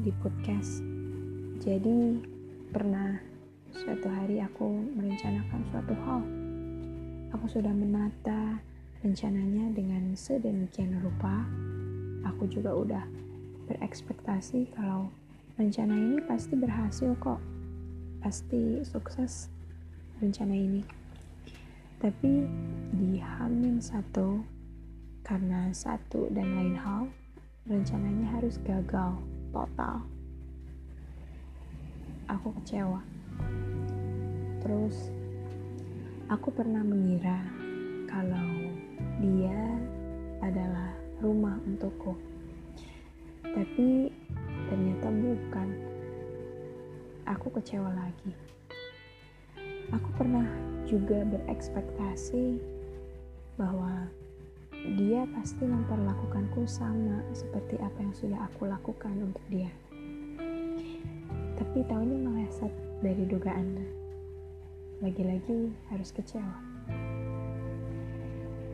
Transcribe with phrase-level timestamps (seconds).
[0.00, 0.80] di podcast.
[1.60, 2.16] Jadi,
[2.72, 3.20] pernah
[3.68, 6.24] suatu hari aku merencanakan suatu hal.
[7.36, 8.64] Aku sudah menata
[9.04, 11.44] rencananya dengan sedemikian rupa.
[12.24, 13.04] Aku juga udah
[13.68, 15.12] berekspektasi kalau
[15.60, 17.44] rencana ini pasti berhasil kok.
[18.24, 19.52] Pasti sukses
[20.24, 20.80] rencana ini.
[22.00, 22.40] Tapi
[22.96, 24.40] di Hamin satu,
[25.20, 27.04] karena satu dan lain hal,
[27.66, 29.18] rencananya harus gagal
[29.50, 30.06] total.
[32.30, 33.02] Aku kecewa.
[34.62, 35.10] Terus,
[36.30, 37.42] aku pernah mengira
[38.06, 38.70] kalau
[39.18, 39.82] dia
[40.46, 42.14] adalah rumah untukku.
[43.42, 44.14] Tapi
[44.70, 45.68] ternyata bukan.
[47.26, 48.30] Aku kecewa lagi.
[49.90, 50.46] Aku pernah
[50.86, 52.62] juga berekspektasi
[53.58, 54.06] bahwa
[54.84, 59.72] dia pasti memperlakukanku sama seperti apa yang sudah aku lakukan untuk dia.
[61.56, 63.80] Tapi tahunya meleset dari dugaan.
[65.00, 66.56] Lagi-lagi harus kecewa.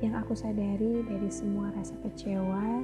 [0.03, 2.83] Yang aku sadari dari semua rasa kecewa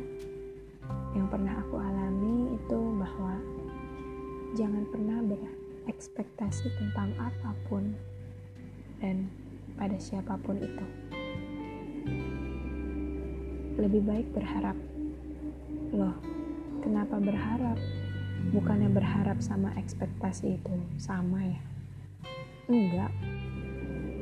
[1.18, 3.34] yang pernah aku alami itu bahwa
[4.56, 7.92] jangan pernah berekspektasi tentang apa pun
[9.02, 9.28] dan
[9.76, 10.86] pada siapa pun itu
[13.78, 14.74] lebih baik berharap.
[15.94, 16.18] Loh,
[16.82, 17.78] kenapa berharap?
[18.50, 21.60] Bukannya berharap sama ekspektasi itu sama ya?
[22.66, 23.14] Enggak.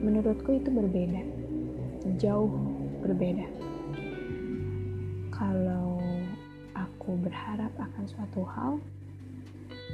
[0.04, 1.24] Menurutku itu berbeda.
[2.20, 2.52] Jauh
[3.00, 3.48] berbeda.
[5.32, 6.04] Kalau
[6.76, 8.76] aku berharap akan suatu hal,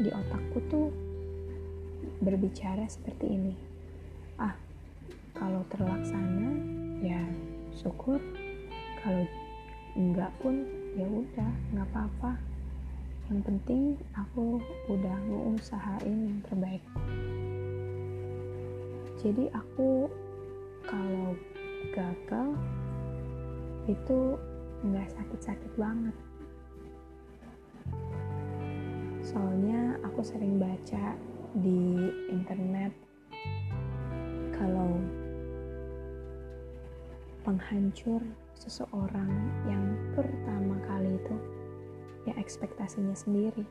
[0.03, 0.89] di otakku tuh
[2.19, 3.55] berbicara seperti ini.
[4.43, 4.59] Ah,
[5.39, 6.51] kalau terlaksana,
[7.05, 7.23] ya
[7.79, 8.19] syukur.
[9.03, 9.27] Kalau
[9.93, 10.65] enggak pun
[10.97, 12.33] ya udah nggak apa-apa.
[13.29, 13.83] Yang penting
[14.17, 16.85] aku udah ngusahain yang terbaik.
[19.23, 20.11] Jadi aku
[20.85, 21.39] kalau
[21.95, 22.49] gagal
[23.87, 24.19] itu
[24.83, 26.17] nggak sakit-sakit banget.
[29.23, 31.15] Soalnya aku sering baca
[31.63, 32.91] di internet
[34.57, 34.99] kalau
[37.43, 38.23] penghancur
[38.55, 39.31] seseorang
[39.67, 39.83] yang
[40.15, 41.37] pertama kali itu
[42.27, 43.67] ya ekspektasinya sendiri.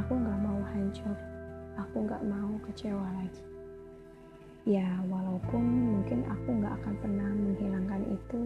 [0.00, 1.16] Aku nggak mau hancur
[1.80, 3.44] aku nggak mau kecewa lagi.
[4.68, 5.64] Ya walaupun
[5.96, 8.40] mungkin aku nggak akan pernah menghilangkan itu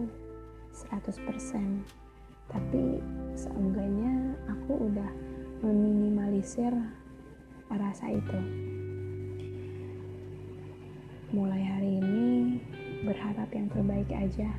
[0.71, 1.83] 100%
[2.45, 3.01] tapi
[3.33, 5.11] seenggaknya aku udah
[5.65, 6.71] meminimalisir
[7.71, 8.39] rasa itu.
[11.33, 12.04] Mulai hari ini
[13.05, 14.49] berharap yang terbaik aja.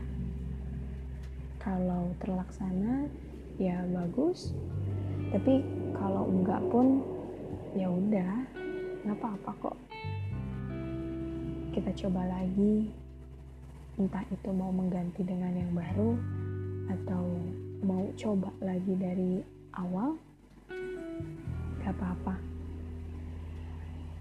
[1.59, 3.11] Kalau terlaksana
[3.59, 4.55] ya bagus.
[5.35, 5.67] Tapi
[5.99, 7.03] kalau enggak pun
[7.75, 8.33] ya udah
[9.03, 9.77] nggak apa-apa kok.
[11.75, 12.89] Kita coba lagi.
[13.99, 16.15] Entah itu mau mengganti dengan yang baru
[16.87, 17.25] atau
[17.83, 19.41] mau coba lagi dari
[19.73, 20.21] awal
[21.81, 22.35] gak apa-apa.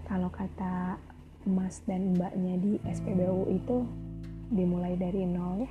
[0.08, 0.96] Kalau kata
[1.46, 3.86] mas dan mbaknya di SPBU itu
[4.50, 5.70] dimulai dari nol ya.